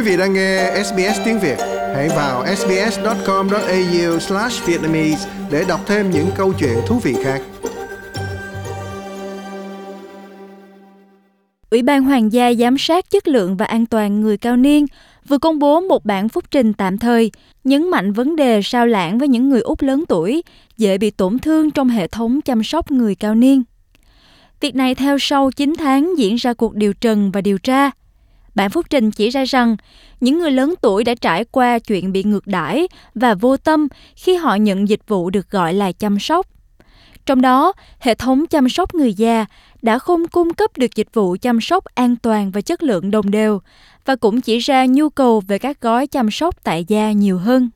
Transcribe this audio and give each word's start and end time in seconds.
Quý 0.00 0.06
vị 0.06 0.16
đang 0.16 0.32
nghe 0.32 0.82
SBS 0.84 1.20
tiếng 1.24 1.40
Việt, 1.40 1.56
hãy 1.94 2.08
vào 2.08 2.46
sbs.com.au/vietnamese 2.56 5.28
để 5.50 5.64
đọc 5.68 5.80
thêm 5.86 6.10
những 6.10 6.26
câu 6.36 6.52
chuyện 6.58 6.78
thú 6.86 6.98
vị 6.98 7.14
khác. 7.24 7.42
Ủy 11.70 11.82
ban 11.82 12.04
Hoàng 12.04 12.32
gia 12.32 12.52
giám 12.52 12.78
sát 12.78 13.10
chất 13.10 13.28
lượng 13.28 13.56
và 13.56 13.66
an 13.66 13.86
toàn 13.86 14.20
người 14.20 14.36
cao 14.36 14.56
niên 14.56 14.86
vừa 15.28 15.38
công 15.38 15.58
bố 15.58 15.80
một 15.80 16.04
bản 16.04 16.28
phúc 16.28 16.44
trình 16.50 16.72
tạm 16.72 16.98
thời 16.98 17.30
nhấn 17.64 17.90
mạnh 17.90 18.12
vấn 18.12 18.36
đề 18.36 18.62
sao 18.62 18.86
lãng 18.86 19.18
với 19.18 19.28
những 19.28 19.48
người 19.48 19.60
Úc 19.60 19.82
lớn 19.82 20.04
tuổi 20.08 20.42
dễ 20.76 20.98
bị 20.98 21.10
tổn 21.10 21.38
thương 21.38 21.70
trong 21.70 21.88
hệ 21.88 22.06
thống 22.06 22.40
chăm 22.40 22.62
sóc 22.62 22.90
người 22.90 23.14
cao 23.14 23.34
niên. 23.34 23.62
Việc 24.60 24.74
này 24.74 24.94
theo 24.94 25.18
sau 25.20 25.50
9 25.50 25.74
tháng 25.78 26.18
diễn 26.18 26.36
ra 26.36 26.54
cuộc 26.54 26.74
điều 26.74 26.92
trần 26.92 27.30
và 27.30 27.40
điều 27.40 27.58
tra. 27.58 27.90
Bản 28.54 28.70
phúc 28.70 28.86
trình 28.90 29.10
chỉ 29.10 29.30
ra 29.30 29.44
rằng 29.44 29.76
những 30.20 30.38
người 30.38 30.50
lớn 30.50 30.74
tuổi 30.82 31.04
đã 31.04 31.14
trải 31.14 31.44
qua 31.44 31.78
chuyện 31.78 32.12
bị 32.12 32.22
ngược 32.24 32.46
đãi 32.46 32.88
và 33.14 33.34
vô 33.34 33.56
tâm 33.56 33.88
khi 34.16 34.36
họ 34.36 34.54
nhận 34.54 34.88
dịch 34.88 35.08
vụ 35.08 35.30
được 35.30 35.50
gọi 35.50 35.74
là 35.74 35.92
chăm 35.92 36.18
sóc. 36.18 36.46
Trong 37.26 37.42
đó, 37.42 37.72
hệ 37.98 38.14
thống 38.14 38.46
chăm 38.46 38.68
sóc 38.68 38.94
người 38.94 39.14
già 39.14 39.46
đã 39.82 39.98
không 39.98 40.28
cung 40.28 40.54
cấp 40.54 40.70
được 40.76 40.94
dịch 40.94 41.08
vụ 41.14 41.36
chăm 41.42 41.60
sóc 41.60 41.84
an 41.84 42.16
toàn 42.16 42.50
và 42.50 42.60
chất 42.60 42.82
lượng 42.82 43.10
đồng 43.10 43.30
đều 43.30 43.60
và 44.04 44.16
cũng 44.16 44.40
chỉ 44.40 44.58
ra 44.58 44.86
nhu 44.86 45.10
cầu 45.10 45.42
về 45.48 45.58
các 45.58 45.80
gói 45.80 46.06
chăm 46.06 46.30
sóc 46.30 46.64
tại 46.64 46.84
gia 46.88 47.12
nhiều 47.12 47.38
hơn. 47.38 47.70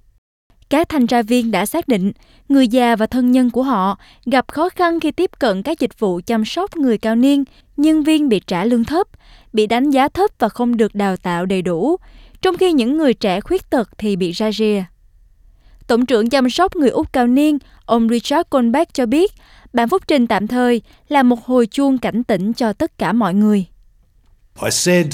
Các 0.71 0.89
thanh 0.89 1.07
tra 1.07 1.23
viên 1.23 1.51
đã 1.51 1.67
xác 1.67 1.89
định 1.89 2.13
người 2.49 2.69
già 2.69 2.97
và 2.97 3.07
thân 3.07 3.33
nhân 3.33 3.51
của 3.51 3.63
họ 3.63 3.99
gặp 4.27 4.49
khó 4.49 4.69
khăn 4.69 5.01
khi 5.01 5.11
tiếp 5.11 5.31
cận 5.39 5.63
các 5.63 5.81
dịch 5.81 5.99
vụ 5.99 6.21
chăm 6.27 6.45
sóc 6.45 6.77
người 6.77 6.99
cao 6.99 7.17
niên, 7.17 7.45
nhân 7.77 8.03
viên 8.03 8.29
bị 8.29 8.41
trả 8.47 8.65
lương 8.65 8.85
thấp, 8.85 9.07
bị 9.55 9.67
đánh 9.67 9.91
giá 9.91 10.09
thấp 10.09 10.31
và 10.39 10.49
không 10.49 10.77
được 10.77 10.95
đào 10.95 11.17
tạo 11.17 11.47
đầy 11.47 11.63
đủ, 11.63 11.97
trong 12.43 12.57
khi 12.57 12.73
những 12.73 12.97
người 12.97 13.15
trẻ 13.15 13.41
khuyết 13.41 13.71
tật 13.71 13.89
thì 13.99 14.17
bị 14.17 14.33
ra 14.33 14.53
rìa. 14.53 14.85
Tổng 15.87 16.07
trưởng 16.07 16.31
chăm 16.31 16.51
sóc 16.51 16.77
người 16.77 16.91
Úc 16.91 17.13
cao 17.13 17.27
niên, 17.27 17.59
ông 17.85 18.09
Richard 18.09 18.49
Colbeck 18.51 18.95
cho 18.95 19.07
biết, 19.07 19.33
bản 19.73 19.89
phúc 19.89 20.03
trình 20.07 20.27
tạm 20.27 20.47
thời 20.47 20.83
là 21.09 21.23
một 21.23 21.45
hồi 21.45 21.67
chuông 21.67 21.99
cảnh 21.99 22.25
tỉnh 22.25 22.53
cho 22.53 22.73
tất 22.73 22.99
cả 22.99 23.13
mọi 23.13 23.35
người. 23.35 23.67
I 24.63 24.71
said 24.71 25.07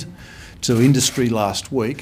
to 0.68 0.74
industry 0.74 1.28
last 1.28 1.64
week 1.70 1.94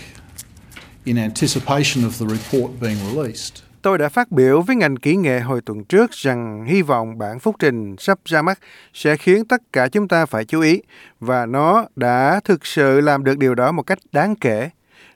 in 1.04 1.16
anticipation 1.16 2.04
of 2.04 2.10
the 2.18 2.36
report 2.36 2.70
being 2.80 2.96
released. 3.14 3.67
Tôi 3.88 3.98
đã 3.98 4.08
phát 4.08 4.32
biểu 4.32 4.62
với 4.62 4.76
ngành 4.76 4.96
kỹ 4.96 5.16
nghệ 5.16 5.40
hồi 5.40 5.60
tuần 5.60 5.84
trước 5.84 6.10
rằng 6.10 6.64
hy 6.64 6.82
vọng 6.82 7.18
bản 7.18 7.38
phúc 7.38 7.56
trình 7.58 7.96
sắp 7.98 8.18
ra 8.24 8.42
mắt 8.42 8.58
sẽ 8.94 9.16
khiến 9.16 9.44
tất 9.44 9.62
cả 9.72 9.88
chúng 9.88 10.08
ta 10.08 10.26
phải 10.26 10.44
chú 10.44 10.60
ý 10.60 10.82
và 11.20 11.46
nó 11.46 11.86
đã 11.96 12.40
thực 12.44 12.66
sự 12.66 13.00
làm 13.00 13.24
được 13.24 13.38
điều 13.38 13.54
đó 13.54 13.72
một 13.72 13.82
cách 13.82 13.98
đáng 14.12 14.36
kể. 14.36 14.70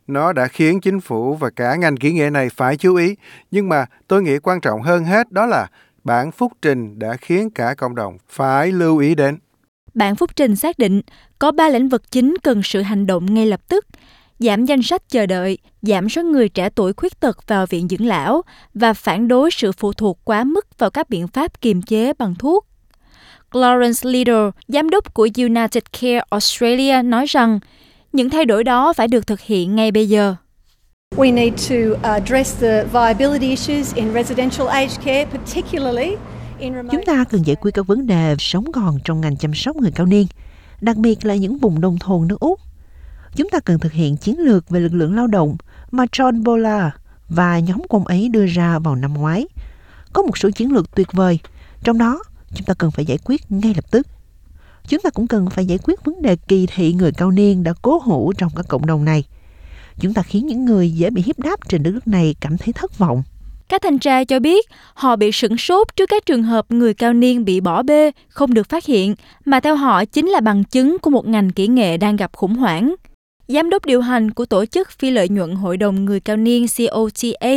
Nó 0.07 0.33
đã 0.33 0.49
khiến 0.49 0.81
chính 0.81 1.01
phủ 1.01 1.35
và 1.35 1.51
cả 1.51 1.77
ngành 1.77 1.97
kỹ 1.97 2.13
nghệ 2.13 2.31
này 2.31 2.49
phải 2.49 2.77
chú 2.77 2.97
ý, 2.97 3.17
nhưng 3.51 3.69
mà 3.69 3.87
tôi 4.09 4.23
nghĩ 4.23 4.39
quan 4.39 4.61
trọng 4.61 4.83
hơn 4.83 5.05
hết 5.05 5.33
đó 5.33 5.47
là 5.47 5.67
bản 6.05 6.33
phúc 6.33 6.53
trình 6.63 6.99
đã 6.99 7.17
khiến 7.17 7.51
cả 7.51 7.75
cộng 7.75 7.95
đồng 7.95 8.17
phải 8.29 8.73
lưu 8.73 8.99
ý 8.99 9.15
đến. 9.15 9.39
Bản 9.95 10.17
phúc 10.17 10.31
trình 10.37 10.57
xác 10.57 10.79
định 10.79 11.03
có 11.39 11.53
ba 11.53 11.69
lĩnh 11.69 11.89
vực 11.89 12.11
chính 12.11 12.35
cần 12.43 12.63
sự 12.63 12.83
hành 12.83 13.07
động 13.07 13.35
ngay 13.35 13.47
lập 13.47 13.61
tức– 13.69 13.87
giảm 14.43 14.65
danh 14.65 14.83
sách 14.83 15.09
chờ 15.09 15.27
đợi, 15.27 15.59
giảm 15.83 16.09
số 16.09 16.23
người 16.23 16.49
trẻ 16.49 16.69
tuổi 16.75 16.93
khuyết 16.93 17.21
tật 17.21 17.49
vào 17.49 17.67
viện 17.67 17.89
dưỡng 17.89 18.07
lão 18.07 18.43
và 18.75 18.93
phản 18.93 19.29
đối 19.29 19.51
sự 19.51 19.73
phụ 19.73 19.93
thuộc 19.93 20.19
quá 20.25 20.45
mức 20.45 20.79
vào 20.79 20.91
các 20.91 21.11
biện 21.11 21.29
pháp 21.29 21.61
kiềm 21.61 21.83
chế 21.83 22.13
bằng 22.13 22.35
thuốc. 22.35 22.67
Lawrence 23.53 24.11
Leader, 24.13 24.55
giám 24.69 24.91
đốc 24.91 25.15
của 25.15 25.29
United 25.39 25.83
Care 26.01 26.21
Australia 26.31 27.03
nói 27.03 27.27
rằng 27.27 27.59
những 28.13 28.31
thay 28.31 28.45
đổi 28.45 28.65
đó 28.65 28.93
phải 28.93 29.09
được 29.09 29.27
thực 29.27 29.41
hiện 29.41 29.77
ngay 29.77 29.91
bây 29.91 30.09
giờ. 30.09 30.35
We 31.17 31.35
need 31.35 31.71
to 31.71 32.11
address 32.11 32.61
the 32.61 32.85
viability 32.85 33.49
issues 33.49 33.95
in 33.95 34.15
residential 34.15 34.69
aged 34.69 34.99
care, 35.05 35.25
particularly 35.25 36.17
Chúng 36.91 37.05
ta 37.07 37.25
cần 37.31 37.47
giải 37.47 37.57
quyết 37.61 37.71
các 37.75 37.87
vấn 37.87 38.07
đề 38.07 38.35
sống 38.39 38.73
còn 38.73 38.99
trong 39.05 39.21
ngành 39.21 39.37
chăm 39.37 39.55
sóc 39.55 39.77
người 39.77 39.91
cao 39.95 40.07
niên, 40.07 40.27
đặc 40.81 40.97
biệt 40.97 41.25
là 41.25 41.35
những 41.35 41.59
vùng 41.59 41.81
nông 41.81 41.99
thôn 41.99 42.29
nước 42.29 42.41
Úc 42.41 42.61
chúng 43.37 43.49
ta 43.51 43.61
cần 43.61 43.79
thực 43.79 43.93
hiện 43.93 44.17
chiến 44.17 44.39
lược 44.39 44.69
về 44.69 44.81
lực 44.81 44.95
lượng 44.95 45.17
lao 45.17 45.27
động 45.27 45.57
mà 45.91 46.05
John 46.05 46.43
Bola 46.43 46.91
và 47.29 47.59
nhóm 47.59 47.83
của 47.89 47.99
ông 47.99 48.07
ấy 48.07 48.29
đưa 48.29 48.47
ra 48.47 48.79
vào 48.79 48.97
năm 48.97 49.15
ngoái. 49.15 49.47
Có 50.13 50.23
một 50.23 50.39
số 50.39 50.51
chiến 50.51 50.73
lược 50.73 50.95
tuyệt 50.95 51.13
vời, 51.13 51.39
trong 51.85 51.99
đó 51.99 52.23
chúng 52.55 52.67
ta 52.67 52.75
cần 52.75 52.91
phải 52.91 53.05
giải 53.05 53.19
quyết 53.25 53.53
ngay 53.53 53.75
lập 53.75 53.91
tức. 53.91 54.07
Chúng 54.89 55.01
ta 55.01 55.11
cũng 55.11 55.27
cần 55.27 55.51
phải 55.51 55.67
giải 55.67 55.79
quyết 55.83 56.05
vấn 56.05 56.23
đề 56.23 56.37
kỳ 56.37 56.67
thị 56.75 56.93
người 56.93 57.13
cao 57.13 57.31
niên 57.31 57.63
đã 57.63 57.73
cố 57.83 57.99
hữu 57.99 58.33
trong 58.33 58.51
các 58.57 58.69
cộng 58.69 58.87
đồng 58.87 59.05
này. 59.05 59.25
Chúng 59.99 60.15
ta 60.15 60.23
khiến 60.23 60.47
những 60.47 60.65
người 60.65 60.91
dễ 60.91 61.11
bị 61.11 61.23
hiếp 61.23 61.39
đáp 61.39 61.69
trên 61.69 61.83
đất 61.83 61.91
nước 61.91 62.09
này 62.09 62.35
cảm 62.41 62.59
thấy 62.59 62.73
thất 62.73 62.99
vọng. 62.99 63.23
Các 63.69 63.83
thanh 63.83 63.99
tra 63.99 64.25
cho 64.25 64.41
biết 64.41 64.67
họ 64.95 65.17
bị 65.17 65.33
sửng 65.33 65.57
sốt 65.57 65.97
trước 65.97 66.07
các 66.07 66.27
trường 66.27 66.43
hợp 66.43 66.71
người 66.71 66.95
cao 66.95 67.13
niên 67.13 67.45
bị 67.45 67.61
bỏ 67.61 67.83
bê, 67.83 68.11
không 68.29 68.55
được 68.55 68.69
phát 68.69 68.85
hiện, 68.85 69.15
mà 69.45 69.61
theo 69.61 69.77
họ 69.77 70.05
chính 70.05 70.27
là 70.27 70.41
bằng 70.41 70.65
chứng 70.65 70.97
của 70.99 71.11
một 71.11 71.27
ngành 71.27 71.51
kỹ 71.51 71.67
nghệ 71.67 71.97
đang 71.97 72.17
gặp 72.17 72.31
khủng 72.33 72.55
hoảng. 72.55 72.95
Giám 73.53 73.71
đốc 73.71 73.87
điều 73.87 74.01
hành 74.01 74.31
của 74.31 74.47
tổ 74.47 74.67
chức 74.67 74.91
phi 74.91 75.11
lợi 75.11 75.29
nhuận 75.29 75.55
Hội 75.55 75.77
đồng 75.77 76.05
Người 76.05 76.21
Cao 76.21 76.37
Niên 76.37 76.67
COTA, 76.79 77.51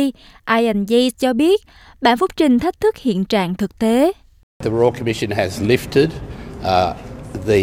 Ian 0.58 0.86
Yates 0.88 1.12
cho 1.18 1.32
biết, 1.32 1.60
bản 2.00 2.16
phúc 2.16 2.30
trình 2.36 2.58
thách 2.58 2.80
thức 2.80 2.96
hiện 2.96 3.24
trạng 3.24 3.54
thực 3.54 3.78
tế. 3.78 4.12
The 4.64 4.70
Royal 4.70 4.90
Commission 4.98 5.30
has 5.30 5.62
lifted 5.62 6.06
uh, 6.60 6.96
the 7.46 7.60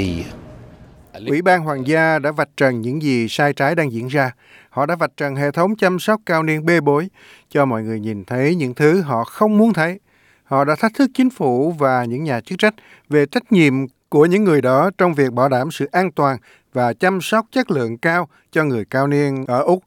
Ủy 1.28 1.42
ban 1.42 1.64
Hoàng 1.64 1.88
gia 1.88 2.20
đã 2.20 2.32
vạch 2.32 2.50
trần 2.58 2.82
những 2.82 3.02
gì 3.02 3.28
sai 3.30 3.54
trái 3.54 3.76
đang 3.76 3.92
diễn 3.92 4.08
ra. 4.08 4.32
Họ 4.70 4.86
đã 4.86 4.96
vạch 4.96 5.12
trần 5.18 5.36
hệ 5.36 5.52
thống 5.52 5.76
chăm 5.76 6.00
sóc 6.00 6.22
cao 6.26 6.44
niên 6.44 6.66
bê 6.66 6.82
bối, 6.82 7.08
cho 7.50 7.66
mọi 7.66 7.84
người 7.84 8.00
nhìn 8.00 8.26
thấy 8.26 8.56
những 8.56 8.76
thứ 8.76 9.02
họ 9.02 9.24
không 9.24 9.58
muốn 9.58 9.74
thấy. 9.74 10.00
Họ 10.44 10.66
đã 10.66 10.76
thách 10.80 10.92
thức 10.96 11.12
chính 11.14 11.30
phủ 11.30 11.72
và 11.72 12.06
những 12.06 12.24
nhà 12.24 12.42
chức 12.42 12.60
trách 12.60 12.74
về 13.10 13.26
trách 13.26 13.52
nhiệm 13.52 13.74
của 14.10 14.26
những 14.26 14.44
người 14.44 14.62
đó 14.62 14.92
trong 14.98 15.14
việc 15.14 15.34
bảo 15.34 15.50
đảm 15.50 15.72
sự 15.72 15.90
an 15.92 16.12
toàn 16.12 16.38
và 16.74 16.94
chăm 16.94 17.22
sóc 17.22 17.46
chất 17.52 17.72
lượng 17.72 17.98
cao 17.98 18.28
cho 18.52 18.64
người 18.64 18.86
cao 18.86 19.08
niên 19.08 19.46
ở 19.48 19.62
Úc. 19.64 19.84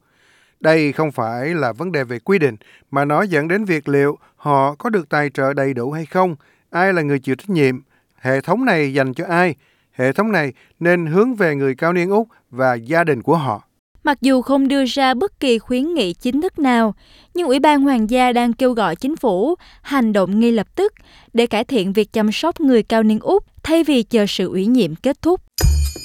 Đây 0.60 0.92
không 0.92 1.12
phải 1.12 1.48
là 1.48 1.72
vấn 1.72 1.92
đề 1.92 2.04
về 2.04 2.18
quy 2.18 2.38
định, 2.38 2.56
mà 2.90 3.04
nó 3.04 3.22
dẫn 3.22 3.48
đến 3.48 3.64
việc 3.64 3.88
liệu 3.88 4.18
họ 4.36 4.74
có 4.74 4.90
được 4.90 5.08
tài 5.08 5.30
trợ 5.30 5.52
đầy 5.52 5.74
đủ 5.74 5.90
hay 5.92 6.06
không, 6.06 6.36
ai 6.70 6.92
là 6.92 7.02
người 7.02 7.18
chịu 7.18 7.34
trách 7.34 7.50
nhiệm, 7.50 7.80
hệ 8.20 8.40
thống 8.40 8.64
này 8.64 8.94
dành 8.94 9.14
cho 9.14 9.24
ai, 9.28 9.54
hệ 9.92 10.12
thống 10.12 10.32
này 10.32 10.52
nên 10.80 11.06
hướng 11.06 11.34
về 11.34 11.54
người 11.54 11.74
cao 11.74 11.92
niên 11.92 12.10
Úc 12.10 12.28
và 12.50 12.74
gia 12.74 13.04
đình 13.04 13.22
của 13.22 13.36
họ. 13.36 13.62
Mặc 14.04 14.18
dù 14.20 14.42
không 14.42 14.68
đưa 14.68 14.84
ra 14.84 15.14
bất 15.14 15.40
kỳ 15.40 15.58
khuyến 15.58 15.94
nghị 15.94 16.12
chính 16.12 16.40
thức 16.40 16.58
nào, 16.58 16.94
nhưng 17.34 17.46
Ủy 17.46 17.58
ban 17.58 17.80
Hoàng 17.80 18.10
gia 18.10 18.32
đang 18.32 18.52
kêu 18.52 18.72
gọi 18.72 18.96
chính 18.96 19.16
phủ 19.16 19.54
hành 19.82 20.12
động 20.12 20.40
ngay 20.40 20.52
lập 20.52 20.66
tức 20.74 20.92
để 21.32 21.46
cải 21.46 21.64
thiện 21.64 21.92
việc 21.92 22.12
chăm 22.12 22.32
sóc 22.32 22.60
người 22.60 22.82
cao 22.82 23.02
niên 23.02 23.18
Úc 23.20 23.44
thay 23.62 23.84
vì 23.84 24.02
chờ 24.02 24.26
sự 24.28 24.48
ủy 24.48 24.66
nhiệm 24.66 24.94
kết 24.94 25.22
thúc. 25.22 25.40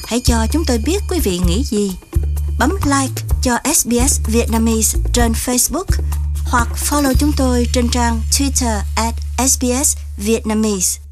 Hãy 0.06 0.19
cho 0.19 0.47
chúng 0.52 0.66
tôi 0.66 0.78
biết 0.78 1.03
quý 1.09 1.19
vị 1.19 1.40
nghĩ 1.47 1.63
gì. 1.63 1.91
Bấm 2.59 2.72
like 2.85 3.24
cho 3.41 3.57
SBS 3.75 4.19
Vietnamese 4.28 5.00
trên 5.13 5.31
Facebook 5.31 5.85
hoặc 6.46 6.68
follow 6.90 7.13
chúng 7.19 7.31
tôi 7.38 7.68
trên 7.74 7.90
trang 7.90 8.22
Twitter 8.31 8.81
at 8.96 9.13
SBS 9.38 9.97
Vietnamese. 10.18 11.11